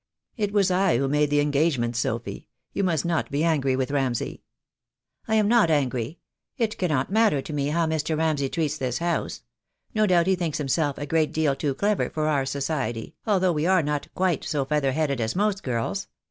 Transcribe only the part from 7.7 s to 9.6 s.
Mr. THE DAY WILL COME. I 53 Ramsay treats this house.